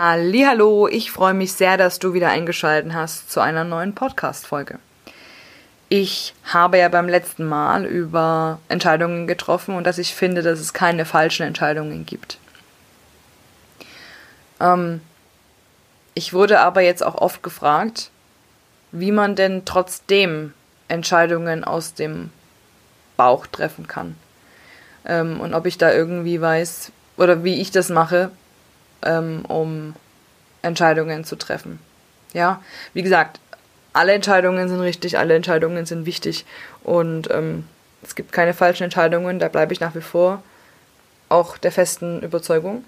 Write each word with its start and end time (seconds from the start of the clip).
Hallo, 0.00 0.86
ich 0.86 1.10
freue 1.10 1.34
mich 1.34 1.54
sehr, 1.54 1.76
dass 1.76 1.98
du 1.98 2.12
wieder 2.12 2.28
eingeschaltet 2.28 2.92
hast 2.94 3.32
zu 3.32 3.40
einer 3.40 3.64
neuen 3.64 3.96
Podcast-Folge. 3.96 4.78
Ich 5.88 6.34
habe 6.44 6.78
ja 6.78 6.88
beim 6.88 7.08
letzten 7.08 7.44
Mal 7.44 7.84
über 7.84 8.60
Entscheidungen 8.68 9.26
getroffen 9.26 9.74
und 9.74 9.82
dass 9.82 9.98
ich 9.98 10.14
finde, 10.14 10.42
dass 10.42 10.60
es 10.60 10.72
keine 10.72 11.04
falschen 11.04 11.42
Entscheidungen 11.42 12.06
gibt. 12.06 12.38
Ähm, 14.60 15.00
ich 16.14 16.32
wurde 16.32 16.60
aber 16.60 16.82
jetzt 16.82 17.02
auch 17.02 17.16
oft 17.16 17.42
gefragt, 17.42 18.12
wie 18.92 19.10
man 19.10 19.34
denn 19.34 19.64
trotzdem 19.64 20.54
Entscheidungen 20.86 21.64
aus 21.64 21.94
dem 21.94 22.30
Bauch 23.16 23.48
treffen 23.48 23.88
kann. 23.88 24.14
Ähm, 25.04 25.40
und 25.40 25.54
ob 25.54 25.66
ich 25.66 25.76
da 25.76 25.92
irgendwie 25.92 26.40
weiß 26.40 26.92
oder 27.16 27.42
wie 27.42 27.60
ich 27.60 27.72
das 27.72 27.88
mache, 27.88 28.30
ähm, 29.02 29.44
um 29.46 29.94
Entscheidungen 30.62 31.24
zu 31.24 31.36
treffen. 31.36 31.78
Ja, 32.32 32.62
wie 32.94 33.02
gesagt, 33.02 33.40
alle 33.92 34.12
Entscheidungen 34.12 34.68
sind 34.68 34.80
richtig, 34.80 35.18
alle 35.18 35.34
Entscheidungen 35.34 35.86
sind 35.86 36.06
wichtig 36.06 36.44
und 36.84 37.30
ähm, 37.30 37.64
es 38.02 38.14
gibt 38.14 38.32
keine 38.32 38.54
falschen 38.54 38.84
Entscheidungen, 38.84 39.38
da 39.38 39.48
bleibe 39.48 39.72
ich 39.72 39.80
nach 39.80 39.94
wie 39.94 40.00
vor 40.00 40.42
auch 41.28 41.58
der 41.58 41.72
festen 41.72 42.22
Überzeugung. 42.22 42.84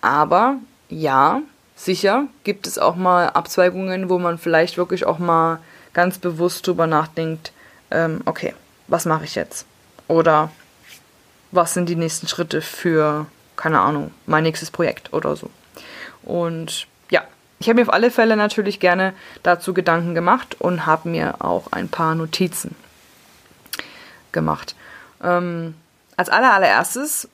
Aber 0.00 0.56
ja, 0.88 1.42
sicher 1.74 2.26
gibt 2.44 2.66
es 2.66 2.78
auch 2.78 2.96
mal 2.96 3.28
Abzweigungen, 3.28 4.08
wo 4.08 4.18
man 4.18 4.38
vielleicht 4.38 4.76
wirklich 4.76 5.04
auch 5.06 5.18
mal 5.18 5.60
ganz 5.92 6.18
bewusst 6.18 6.66
drüber 6.66 6.86
nachdenkt, 6.86 7.52
ähm, 7.90 8.20
okay, 8.24 8.54
was 8.88 9.04
mache 9.04 9.24
ich 9.24 9.34
jetzt? 9.34 9.66
Oder 10.08 10.50
was 11.52 11.74
sind 11.74 11.88
die 11.88 11.96
nächsten 11.96 12.28
Schritte 12.28 12.60
für 12.60 13.26
keine 13.56 13.80
Ahnung, 13.80 14.12
mein 14.26 14.42
nächstes 14.42 14.70
Projekt 14.70 15.12
oder 15.12 15.36
so. 15.36 15.50
Und 16.22 16.86
ja, 17.10 17.22
ich 17.58 17.68
habe 17.68 17.76
mir 17.76 17.82
auf 17.82 17.92
alle 17.92 18.10
Fälle 18.10 18.36
natürlich 18.36 18.80
gerne 18.80 19.14
dazu 19.42 19.74
Gedanken 19.74 20.14
gemacht 20.14 20.56
und 20.58 20.86
habe 20.86 21.08
mir 21.08 21.36
auch 21.44 21.72
ein 21.72 21.88
paar 21.88 22.14
Notizen 22.14 22.74
gemacht. 24.32 24.74
Ähm, 25.22 25.74
als 26.16 26.28
aller, 26.28 26.52
allererstes, 26.52 27.28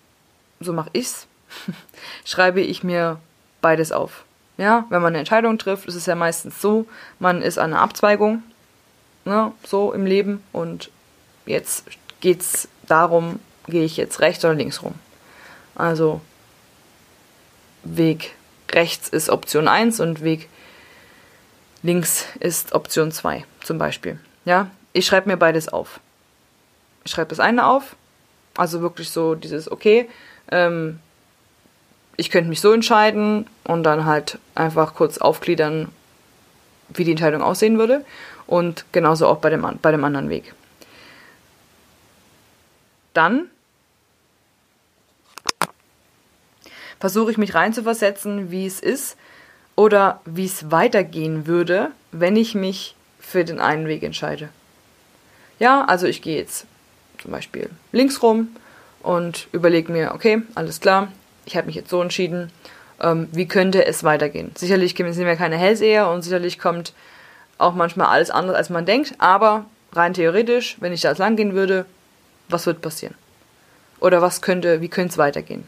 so 0.61 0.73
mache 0.73 0.91
ich's, 0.93 1.27
schreibe 2.25 2.61
ich 2.61 2.85
mir 2.85 3.19
beides 3.61 3.93
auf. 3.93 4.25
Ja, 4.59 4.85
wenn 4.91 5.03
man 5.03 5.13
eine 5.13 5.19
Entscheidung 5.19 5.59
trifft, 5.59 5.87
ist 5.87 5.95
es 5.95 6.07
ja 6.07 6.15
meistens 6.15 6.61
so, 6.61 6.87
man 7.19 7.43
ist 7.43 7.59
an 7.59 7.73
einer 7.73 7.83
Abzweigung, 7.83 8.43
ne, 9.25 9.53
so 9.65 9.93
im 9.93 10.07
Leben 10.07 10.43
und 10.53 10.91
jetzt 11.47 11.85
geht 12.21 12.43
es 12.43 12.69
darum, 12.87 13.41
gehe 13.67 13.85
ich 13.85 13.97
jetzt 13.97 14.21
rechts 14.21 14.45
oder 14.45 14.55
links 14.55 14.83
rum. 14.83 14.95
Also 15.75 16.21
Weg 17.85 18.35
rechts 18.71 19.09
ist 19.09 19.29
Option 19.29 19.69
1 19.69 20.01
und 20.01 20.23
Weg 20.23 20.49
links 21.83 22.27
ist 22.41 22.75
Option 22.75 23.13
2 23.13 23.45
zum 23.63 23.79
Beispiel. 23.79 24.19
Ja, 24.45 24.71
ich 24.93 25.07
schreibe 25.07 25.29
mir 25.29 25.37
beides 25.37 25.69
auf. 25.69 26.01
Ich 27.05 27.13
schreibe 27.13 27.31
das 27.31 27.41
eine 27.41 27.67
auf, 27.67 27.97
also 28.57 28.81
wirklich 28.81 29.11
so 29.11 29.35
dieses, 29.35 29.71
okay, 29.71 30.09
ähm, 30.51 31.01
ich 32.17 32.31
könnte 32.31 32.49
mich 32.49 32.61
so 32.61 32.73
entscheiden 32.73 33.47
und 33.65 33.83
dann 33.83 34.05
halt 34.05 34.39
einfach 34.55 34.95
kurz 34.95 35.19
aufgliedern, 35.19 35.89
wie 36.91 37.05
die 37.05 37.11
Entscheidung 37.13 37.43
aussehen 37.43 37.79
würde. 37.79 38.05
Und 38.47 38.85
genauso 38.93 39.27
auch 39.27 39.39
bei 39.39 39.51
dem, 39.51 39.67
bei 39.81 39.91
dem 39.91 40.05
anderen 40.05 40.29
Weg. 40.29 40.55
Dann 43.15 43.51
versuche 47.03 47.33
ich 47.33 47.37
mich 47.37 47.57
reinzuversetzen, 47.57 48.53
wie 48.53 48.65
es 48.65 48.79
ist 48.79 49.17
oder 49.75 50.21
wie 50.25 50.45
es 50.45 50.71
weitergehen 50.71 51.49
würde, 51.49 51.91
wenn 52.13 52.37
ich 52.37 52.55
mich 52.55 52.95
für 53.19 53.45
den 53.45 53.59
einen 53.59 53.89
Weg 53.89 54.05
entscheide. 54.05 54.51
Ja, 55.59 55.85
also 55.85 56.07
ich 56.07 56.23
gehe 56.23 56.37
jetzt 56.37 56.65
zum 57.21 57.33
Beispiel 57.33 57.71
links 57.91 58.23
rum 58.23 58.55
und 59.03 59.49
überlege 59.51 59.91
mir, 59.91 60.13
okay, 60.15 60.43
alles 60.55 60.79
klar, 60.79 61.09
ich 61.45 61.57
habe 61.57 61.67
mich 61.67 61.75
jetzt 61.75 61.91
so 61.91 62.01
entschieden, 62.01 62.53
ähm, 63.01 63.27
wie 63.33 63.49
könnte 63.49 63.85
es 63.85 64.05
weitergehen? 64.05 64.53
Sicherlich 64.55 64.95
sind 64.97 65.27
wir 65.27 65.35
keine 65.35 65.57
Hellseher 65.57 66.09
und 66.09 66.23
sicherlich 66.23 66.61
kommt 66.61 66.93
auch 67.59 67.75
manchmal 67.75 68.07
alles 68.11 68.31
anders, 68.31 68.55
als 68.55 68.71
man 68.71 68.87
denkt, 68.87 69.15
aber 69.19 69.65
rein 69.93 70.15
theoretisch, 70.15 70.77
wenn 70.79 70.93
ich 70.93 71.01
da 71.01 71.11
lang 71.11 71.35
gehen 71.35 71.55
würde, 71.55 71.85
was 72.49 72.67
wird 72.67 72.81
passieren? 72.81 73.17
Oder 73.99 74.23
was 74.23 74.41
könnte, 74.41 74.81
wie 74.81 74.89
könnte 74.89 75.11
es 75.11 75.19
weitergehen? 75.19 75.67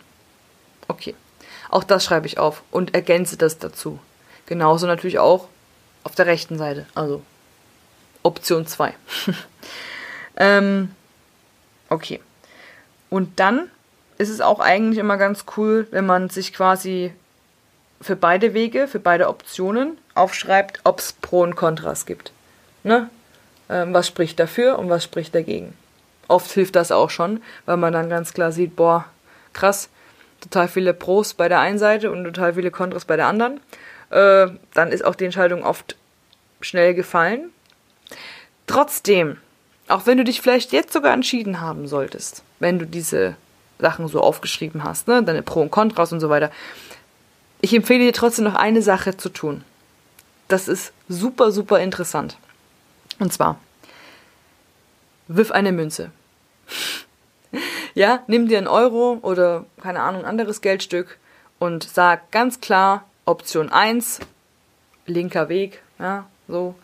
Auch 1.75 1.83
das 1.83 2.05
schreibe 2.05 2.29
ich 2.29 2.39
auf 2.39 2.63
und 2.71 2.95
ergänze 2.95 3.37
das 3.37 3.59
dazu. 3.59 3.99
Genauso 4.47 4.87
natürlich 4.87 5.19
auch 5.19 5.49
auf 6.05 6.15
der 6.15 6.27
rechten 6.27 6.57
Seite, 6.57 6.87
also 6.95 7.21
Option 8.23 8.65
2. 8.65 8.95
ähm, 10.37 10.93
okay. 11.89 12.21
Und 13.11 13.41
dann 13.41 13.73
ist 14.19 14.29
es 14.29 14.41
auch 14.41 14.61
eigentlich 14.61 14.99
immer 14.99 15.17
ganz 15.17 15.47
cool, 15.57 15.89
wenn 15.91 16.07
man 16.07 16.31
sich 16.31 16.53
quasi 16.53 17.13
für 18.01 18.15
beide 18.15 18.55
Wege, 18.55 18.87
für 18.87 19.01
beide 19.01 19.29
Optionen 19.29 19.99
aufschreibt, 20.15 20.79
ob 20.85 21.01
es 21.01 21.13
Pro 21.13 21.41
und 21.41 21.57
Kontras 21.57 22.07
gibt. 22.07 22.31
Ne? 22.85 23.11
Ähm, 23.69 23.93
was 23.93 24.07
spricht 24.07 24.39
dafür 24.39 24.79
und 24.79 24.91
was 24.91 25.03
spricht 25.03 25.35
dagegen. 25.35 25.77
Oft 26.29 26.53
hilft 26.53 26.77
das 26.77 26.93
auch 26.93 27.11
schon, 27.11 27.43
weil 27.67 27.79
man 27.79 27.93
dann 27.93 28.09
ganz 28.09 28.33
klar 28.33 28.53
sieht, 28.53 28.77
boah, 28.77 29.07
krass, 29.55 29.89
total 30.45 30.69
viele 30.69 30.95
Pros 30.95 31.35
bei 31.35 31.49
der 31.49 31.61
einen 31.61 31.79
Seite 31.79 32.11
und 32.11 32.25
total 32.25 32.55
viele 32.55 32.71
Kontras 32.71 33.05
bei 33.05 33.17
der 33.17 33.27
anderen, 33.27 33.61
äh, 34.11 34.47
dann 34.75 34.93
ist 34.93 35.05
auch 35.05 35.15
die 35.15 35.25
Entscheidung 35.25 35.65
oft 35.65 35.97
schnell 36.61 36.95
gefallen. 36.95 37.51
Trotzdem, 38.67 39.39
auch 39.89 40.07
wenn 40.07 40.19
du 40.19 40.25
dich 40.25 40.41
vielleicht 40.41 40.73
jetzt 40.73 40.93
sogar 40.93 41.13
entschieden 41.13 41.61
haben 41.61 41.87
solltest, 41.87 42.43
wenn 42.61 42.79
du 42.79 42.87
diese 42.87 43.37
Sachen 43.79 44.09
so 44.09 44.21
aufgeschrieben 44.21 44.85
hast, 44.85 45.09
ne, 45.09 45.23
deine 45.23 45.43
Pro 45.43 45.61
und 45.61 45.71
Kontras 45.71 46.13
und 46.13 46.21
so 46.21 46.31
weiter, 46.31 46.51
ich 47.61 47.75
empfehle 47.75 48.05
dir 48.05 48.13
trotzdem 48.13 48.45
noch 48.45 48.55
eine 48.55 48.83
Sache 48.83 49.17
zu 49.17 49.29
tun. 49.29 49.65
Das 50.49 50.69
ist 50.69 50.93
super, 51.09 51.51
super 51.51 51.81
interessant. 51.81 52.37
Und 53.19 53.33
zwar, 53.33 53.59
wirf 55.29 55.51
eine 55.51 55.73
Münze. 55.73 56.11
Ja, 57.95 58.25
nimm 58.27 58.49
dir 58.49 58.59
einen 58.59 58.67
Euro 58.67 59.19
oder 59.23 59.65
keine 59.81 60.01
Ahnung, 60.01 60.25
anderes 60.25 60.61
Geldstück 60.61 61.19
und 61.61 61.85
sag 61.85 62.33
ganz 62.33 62.61
klar, 62.61 63.05
Option 63.25 63.71
1, 63.71 64.19
linker 65.07 65.49
Weg, 65.49 65.81
ja, 65.99 66.27
so, 66.49 66.75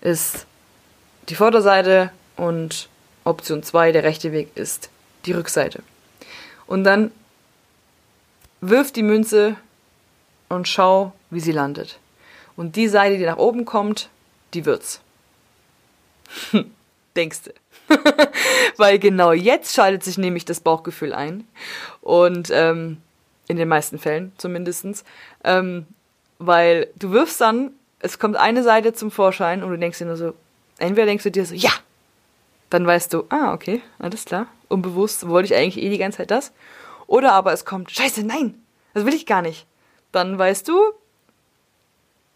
ist 0.00 0.46
die 1.28 1.34
Vorderseite 1.34 2.10
und 2.36 2.88
Option 3.24 3.62
2, 3.62 3.92
der 3.92 4.04
rechte 4.04 4.32
Weg, 4.32 4.56
ist 4.56 4.88
die 5.26 5.32
Rückseite. 5.32 5.82
Und 6.66 6.84
dann 6.84 7.12
wirf 8.60 8.90
die 8.90 9.02
Münze 9.02 9.56
und 10.48 10.66
schau, 10.66 11.12
wie 11.30 11.40
sie 11.40 11.52
landet. 11.52 11.98
Und 12.56 12.76
die 12.76 12.88
Seite, 12.88 13.18
die 13.18 13.26
nach 13.26 13.36
oben 13.36 13.64
kommt, 13.66 14.08
die 14.54 14.64
wird's. 14.64 15.00
Denkste. 17.16 17.54
Weil 18.76 18.98
genau 18.98 19.32
jetzt 19.32 19.74
schaltet 19.74 20.02
sich 20.02 20.18
nämlich 20.18 20.44
das 20.44 20.60
Bauchgefühl 20.60 21.12
ein. 21.12 21.46
Und 22.00 22.50
ähm, 22.52 22.98
in 23.48 23.56
den 23.56 23.68
meisten 23.68 23.98
Fällen 23.98 24.32
zumindestens, 24.38 25.04
Ähm, 25.44 25.86
weil 26.38 26.88
du 26.96 27.10
wirfst 27.12 27.40
dann, 27.40 27.72
es 28.00 28.18
kommt 28.18 28.36
eine 28.36 28.62
Seite 28.62 28.92
zum 28.92 29.10
Vorschein 29.10 29.62
und 29.62 29.70
du 29.70 29.78
denkst 29.78 29.98
dir 29.98 30.06
nur 30.06 30.16
so, 30.16 30.34
entweder 30.78 31.06
denkst 31.06 31.24
du 31.24 31.30
dir 31.30 31.46
so, 31.46 31.54
ja, 31.54 31.70
dann 32.70 32.86
weißt 32.86 33.12
du, 33.12 33.24
ah, 33.28 33.52
okay, 33.52 33.82
alles 33.98 34.24
klar, 34.24 34.46
unbewusst 34.68 35.28
wollte 35.28 35.46
ich 35.46 35.54
eigentlich 35.54 35.82
eh 35.82 35.90
die 35.90 35.98
ganze 35.98 36.18
Zeit 36.18 36.30
das. 36.30 36.52
Oder 37.06 37.32
aber 37.32 37.52
es 37.52 37.64
kommt, 37.64 37.90
scheiße, 37.90 38.24
nein, 38.24 38.60
das 38.94 39.04
will 39.04 39.14
ich 39.14 39.26
gar 39.26 39.42
nicht. 39.42 39.66
Dann 40.12 40.38
weißt 40.38 40.68
du, 40.68 40.80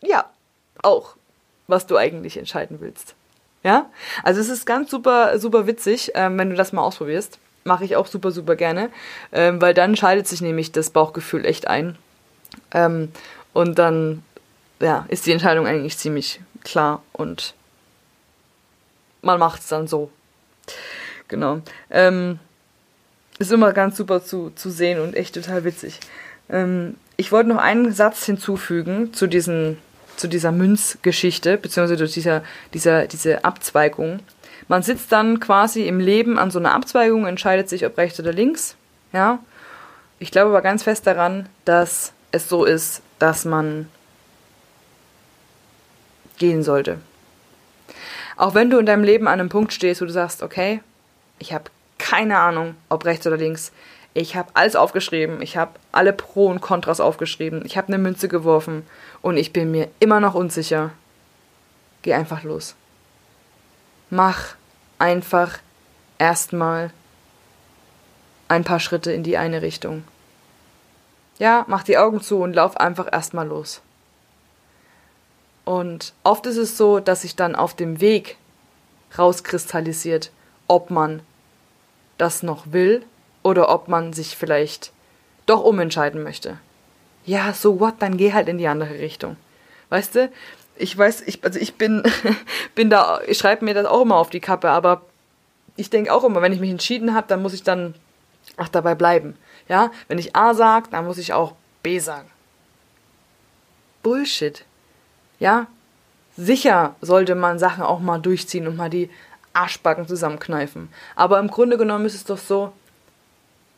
ja, 0.02 0.30
auch, 0.82 1.16
was 1.66 1.86
du 1.86 1.96
eigentlich 1.96 2.36
entscheiden 2.36 2.80
willst. 2.80 3.14
Ja, 3.64 3.90
also 4.22 4.40
es 4.40 4.48
ist 4.48 4.66
ganz 4.66 4.90
super, 4.90 5.38
super 5.38 5.66
witzig, 5.66 6.12
ähm, 6.14 6.38
wenn 6.38 6.50
du 6.50 6.56
das 6.56 6.72
mal 6.72 6.82
ausprobierst. 6.82 7.38
Mache 7.64 7.84
ich 7.84 7.96
auch 7.96 8.06
super, 8.06 8.30
super 8.30 8.56
gerne, 8.56 8.90
ähm, 9.32 9.60
weil 9.60 9.74
dann 9.74 9.96
schaltet 9.96 10.26
sich 10.26 10.40
nämlich 10.40 10.72
das 10.72 10.90
Bauchgefühl 10.90 11.44
echt 11.44 11.66
ein. 11.66 11.98
Ähm, 12.72 13.12
und 13.52 13.78
dann, 13.78 14.22
ja, 14.80 15.04
ist 15.08 15.26
die 15.26 15.32
Entscheidung 15.32 15.66
eigentlich 15.66 15.98
ziemlich 15.98 16.40
klar 16.64 17.02
und 17.12 17.54
man 19.22 19.38
macht 19.38 19.60
es 19.60 19.68
dann 19.68 19.88
so. 19.88 20.10
Genau. 21.26 21.60
Ähm, 21.90 22.38
ist 23.38 23.52
immer 23.52 23.72
ganz 23.72 23.96
super 23.96 24.24
zu, 24.24 24.50
zu 24.54 24.70
sehen 24.70 25.00
und 25.00 25.14
echt 25.14 25.34
total 25.34 25.64
witzig. 25.64 26.00
Ähm, 26.48 26.96
ich 27.16 27.32
wollte 27.32 27.48
noch 27.48 27.58
einen 27.58 27.92
Satz 27.92 28.24
hinzufügen 28.24 29.12
zu 29.12 29.26
diesen 29.26 29.78
zu 30.18 30.28
dieser 30.28 30.52
Münzgeschichte, 30.52 31.56
beziehungsweise 31.56 31.96
durch 31.96 32.12
dieser, 32.12 32.42
dieser, 32.74 33.06
diese 33.06 33.44
Abzweigung. 33.44 34.20
Man 34.66 34.82
sitzt 34.82 35.12
dann 35.12 35.40
quasi 35.40 35.86
im 35.86 36.00
Leben 36.00 36.38
an 36.38 36.50
so 36.50 36.58
einer 36.58 36.74
Abzweigung, 36.74 37.26
entscheidet 37.26 37.68
sich, 37.68 37.86
ob 37.86 37.96
rechts 37.96 38.20
oder 38.20 38.32
links. 38.32 38.76
Ja. 39.12 39.38
Ich 40.18 40.30
glaube 40.30 40.50
aber 40.50 40.62
ganz 40.62 40.82
fest 40.82 41.06
daran, 41.06 41.48
dass 41.64 42.12
es 42.32 42.48
so 42.48 42.64
ist, 42.64 43.02
dass 43.18 43.44
man 43.44 43.88
gehen 46.38 46.62
sollte. 46.62 46.98
Auch 48.36 48.54
wenn 48.54 48.70
du 48.70 48.78
in 48.78 48.86
deinem 48.86 49.04
Leben 49.04 49.26
an 49.26 49.40
einem 49.40 49.48
Punkt 49.48 49.72
stehst, 49.72 50.00
wo 50.00 50.04
du 50.04 50.12
sagst, 50.12 50.42
okay, 50.42 50.80
ich 51.38 51.52
habe 51.52 51.64
keine 51.98 52.38
Ahnung, 52.38 52.74
ob 52.88 53.04
rechts 53.04 53.26
oder 53.26 53.36
links. 53.36 53.72
Ich 54.14 54.36
habe 54.36 54.50
alles 54.54 54.74
aufgeschrieben, 54.74 55.42
ich 55.42 55.56
habe 55.56 55.72
alle 55.92 56.12
Pro 56.12 56.46
und 56.46 56.60
Kontras 56.60 57.00
aufgeschrieben, 57.00 57.64
ich 57.64 57.76
habe 57.76 57.88
eine 57.88 57.98
Münze 57.98 58.28
geworfen 58.28 58.86
und 59.22 59.36
ich 59.36 59.52
bin 59.52 59.70
mir 59.70 59.88
immer 60.00 60.20
noch 60.20 60.34
unsicher. 60.34 60.90
Geh 62.02 62.14
einfach 62.14 62.42
los. 62.42 62.74
Mach 64.10 64.54
einfach 64.98 65.58
erstmal 66.18 66.90
ein 68.48 68.64
paar 68.64 68.80
Schritte 68.80 69.12
in 69.12 69.22
die 69.22 69.36
eine 69.36 69.62
Richtung. 69.62 70.04
Ja, 71.38 71.64
mach 71.68 71.84
die 71.84 71.98
Augen 71.98 72.20
zu 72.20 72.40
und 72.40 72.54
lauf 72.54 72.76
einfach 72.76 73.12
erstmal 73.12 73.46
los. 73.46 73.80
Und 75.64 76.14
oft 76.24 76.46
ist 76.46 76.56
es 76.56 76.76
so, 76.78 76.98
dass 76.98 77.22
sich 77.22 77.36
dann 77.36 77.54
auf 77.54 77.74
dem 77.74 78.00
Weg 78.00 78.38
rauskristallisiert, 79.18 80.32
ob 80.66 80.90
man 80.90 81.20
das 82.16 82.42
noch 82.42 82.72
will 82.72 83.04
oder 83.48 83.70
ob 83.70 83.88
man 83.88 84.12
sich 84.12 84.36
vielleicht 84.36 84.92
doch 85.46 85.64
umentscheiden 85.64 86.22
möchte. 86.22 86.58
Ja, 87.24 87.52
so 87.54 87.80
what, 87.80 87.94
dann 88.00 88.16
geh 88.18 88.32
halt 88.32 88.48
in 88.48 88.58
die 88.58 88.68
andere 88.68 88.98
Richtung. 88.98 89.36
Weißt 89.88 90.14
du, 90.14 90.30
ich 90.76 90.96
weiß, 90.96 91.22
ich, 91.22 91.42
also 91.44 91.58
ich 91.58 91.74
bin, 91.76 92.02
bin 92.74 92.90
da, 92.90 93.20
ich 93.26 93.38
schreibe 93.38 93.64
mir 93.64 93.74
das 93.74 93.86
auch 93.86 94.02
immer 94.02 94.16
auf 94.16 94.30
die 94.30 94.40
Kappe, 94.40 94.70
aber 94.70 95.02
ich 95.76 95.88
denke 95.90 96.12
auch 96.12 96.24
immer, 96.24 96.42
wenn 96.42 96.52
ich 96.52 96.60
mich 96.60 96.70
entschieden 96.70 97.14
habe, 97.14 97.26
dann 97.26 97.42
muss 97.42 97.54
ich 97.54 97.62
dann 97.62 97.94
auch 98.56 98.68
dabei 98.68 98.94
bleiben. 98.94 99.36
Ja, 99.68 99.90
wenn 100.08 100.18
ich 100.18 100.36
A 100.36 100.54
sage, 100.54 100.88
dann 100.90 101.06
muss 101.06 101.18
ich 101.18 101.32
auch 101.32 101.54
B 101.82 101.98
sagen. 101.98 102.30
Bullshit. 104.02 104.64
Ja, 105.38 105.66
sicher 106.36 106.96
sollte 107.00 107.34
man 107.34 107.58
Sachen 107.58 107.82
auch 107.82 108.00
mal 108.00 108.18
durchziehen 108.18 108.66
und 108.66 108.76
mal 108.76 108.90
die 108.90 109.10
Arschbacken 109.52 110.06
zusammenkneifen. 110.06 110.88
Aber 111.16 111.38
im 111.38 111.48
Grunde 111.48 111.78
genommen 111.78 112.06
ist 112.06 112.14
es 112.14 112.24
doch 112.24 112.38
so, 112.38 112.72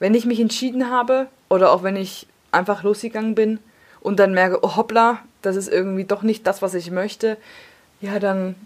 wenn 0.01 0.15
ich 0.15 0.27
mich 0.27 0.41
entschieden 0.41 0.91
habe 0.91 1.29
oder 1.49 1.71
auch 1.71 1.85
wenn 1.85 1.95
ich 1.95 2.27
einfach 2.51 2.83
losgegangen 2.83 3.37
bin 3.37 3.61
und 4.01 4.19
dann 4.19 4.35
merke, 4.35 4.59
oh 4.63 4.75
hoppla, 4.77 5.21
das 5.43 5.55
ist 5.55 5.69
irgendwie 5.69 6.05
doch 6.05 6.23
nicht 6.23 6.47
das, 6.47 6.63
was 6.63 6.75
ich 6.75 6.91
möchte, 6.91 7.37
ja, 8.01 8.19
dann 8.19 8.57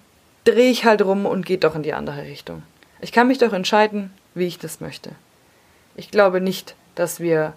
drehe 0.45 0.71
ich 0.71 0.85
halt 0.85 1.03
rum 1.03 1.27
und 1.27 1.45
gehe 1.45 1.59
doch 1.59 1.75
in 1.75 1.83
die 1.83 1.93
andere 1.93 2.23
Richtung. 2.23 2.63
Ich 3.01 3.13
kann 3.13 3.29
mich 3.29 3.39
doch 3.39 3.53
entscheiden, 3.53 4.13
wie 4.35 4.47
ich 4.47 4.59
das 4.59 4.81
möchte. 4.81 5.11
Ich 5.97 6.11
glaube 6.11 6.41
nicht, 6.41 6.75
dass 6.95 7.21
wir 7.21 7.53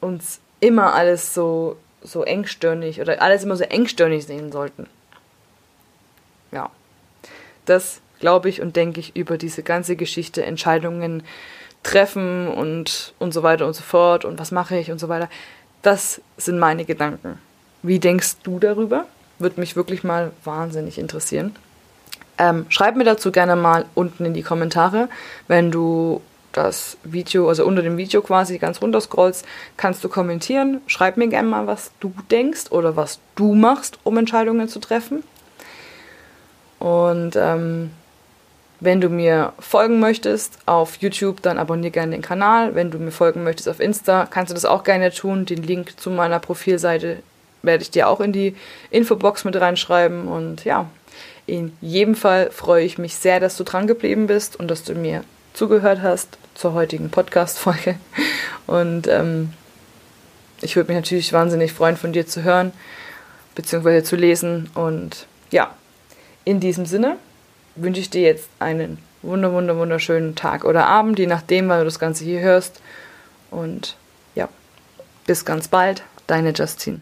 uns 0.00 0.40
immer 0.58 0.94
alles 0.94 1.34
so, 1.34 1.76
so 2.02 2.24
engstirnig 2.24 3.00
oder 3.00 3.22
alles 3.22 3.44
immer 3.44 3.56
so 3.56 3.64
engstirnig 3.64 4.26
sehen 4.26 4.52
sollten. 4.52 4.86
Ja. 6.52 6.70
Das 7.64 8.00
glaube 8.18 8.48
ich 8.48 8.60
und 8.60 8.76
denke 8.76 9.00
ich 9.00 9.16
über 9.16 9.38
diese 9.38 9.62
ganze 9.62 9.96
Geschichte, 9.96 10.44
Entscheidungen 10.44 11.22
treffen 11.82 12.48
und, 12.48 13.14
und 13.18 13.32
so 13.32 13.42
weiter 13.42 13.66
und 13.66 13.74
so 13.74 13.82
fort 13.82 14.24
und 14.24 14.38
was 14.38 14.50
mache 14.50 14.76
ich 14.76 14.90
und 14.90 14.98
so 14.98 15.08
weiter. 15.08 15.28
Das 15.82 16.20
sind 16.36 16.58
meine 16.58 16.84
Gedanken. 16.84 17.38
Wie 17.82 17.98
denkst 17.98 18.36
du 18.42 18.58
darüber? 18.58 19.06
Würde 19.38 19.60
mich 19.60 19.76
wirklich 19.76 20.04
mal 20.04 20.32
wahnsinnig 20.44 20.98
interessieren. 20.98 21.56
Ähm, 22.36 22.66
schreib 22.68 22.96
mir 22.96 23.04
dazu 23.04 23.32
gerne 23.32 23.56
mal 23.56 23.86
unten 23.94 24.24
in 24.24 24.34
die 24.34 24.42
Kommentare, 24.42 25.08
wenn 25.48 25.70
du 25.70 26.20
das 26.52 26.96
Video, 27.04 27.48
also 27.48 27.64
unter 27.64 27.82
dem 27.82 27.96
Video 27.96 28.22
quasi 28.22 28.58
ganz 28.58 28.82
runter 28.82 29.00
scrollst, 29.00 29.46
kannst 29.76 30.02
du 30.02 30.08
kommentieren. 30.08 30.80
Schreib 30.86 31.16
mir 31.16 31.28
gerne 31.28 31.48
mal, 31.48 31.66
was 31.66 31.92
du 32.00 32.12
denkst 32.30 32.70
oder 32.70 32.96
was 32.96 33.20
du 33.36 33.54
machst, 33.54 33.98
um 34.02 34.16
Entscheidungen 34.18 34.68
zu 34.68 34.80
treffen. 34.80 35.22
Und 36.78 37.36
ähm, 37.36 37.90
wenn 38.80 39.00
du 39.00 39.10
mir 39.10 39.52
folgen 39.58 40.00
möchtest 40.00 40.58
auf 40.66 40.96
YouTube, 40.96 41.42
dann 41.42 41.58
abonniere 41.58 41.90
gerne 41.90 42.12
den 42.12 42.22
Kanal. 42.22 42.74
Wenn 42.74 42.90
du 42.90 42.98
mir 42.98 43.10
folgen 43.10 43.44
möchtest 43.44 43.68
auf 43.68 43.78
Insta, 43.78 44.26
kannst 44.28 44.50
du 44.50 44.54
das 44.54 44.64
auch 44.64 44.84
gerne 44.84 45.10
tun. 45.10 45.44
Den 45.44 45.62
Link 45.62 46.00
zu 46.00 46.10
meiner 46.10 46.38
Profilseite 46.38 47.18
werde 47.62 47.82
ich 47.82 47.90
dir 47.90 48.08
auch 48.08 48.20
in 48.20 48.32
die 48.32 48.56
Infobox 48.90 49.44
mit 49.44 49.60
reinschreiben. 49.60 50.26
Und 50.28 50.64
ja, 50.64 50.88
in 51.46 51.76
jedem 51.82 52.14
Fall 52.14 52.50
freue 52.50 52.84
ich 52.84 52.96
mich 52.96 53.16
sehr, 53.16 53.38
dass 53.38 53.56
du 53.58 53.64
dran 53.64 53.86
geblieben 53.86 54.26
bist 54.26 54.58
und 54.58 54.68
dass 54.68 54.82
du 54.82 54.94
mir 54.94 55.24
zugehört 55.52 56.00
hast 56.00 56.38
zur 56.54 56.72
heutigen 56.72 57.10
Podcast-Folge. 57.10 57.96
Und 58.66 59.08
ähm, 59.08 59.52
ich 60.60 60.76
würde 60.76 60.92
mich 60.92 61.00
natürlich 61.00 61.32
wahnsinnig 61.32 61.72
freuen, 61.72 61.96
von 61.96 62.12
dir 62.12 62.26
zu 62.26 62.44
hören, 62.44 62.72
beziehungsweise 63.56 64.04
zu 64.04 64.14
lesen. 64.14 64.70
Und 64.74 65.26
ja, 65.50 65.74
in 66.44 66.60
diesem 66.60 66.86
Sinne 66.86 67.16
wünsche 67.76 68.00
ich 68.00 68.10
dir 68.10 68.22
jetzt 68.22 68.48
einen 68.58 68.98
wunder, 69.22 69.52
wunder, 69.52 69.76
wunderschönen 69.76 70.34
Tag 70.34 70.64
oder 70.64 70.86
Abend, 70.86 71.18
je 71.18 71.26
nachdem, 71.26 71.68
wann 71.68 71.80
du 71.80 71.84
das 71.84 71.98
Ganze 71.98 72.24
hier 72.24 72.40
hörst. 72.40 72.80
Und 73.50 73.96
ja, 74.34 74.48
bis 75.26 75.44
ganz 75.44 75.68
bald, 75.68 76.02
deine 76.26 76.52
Justine. 76.52 77.00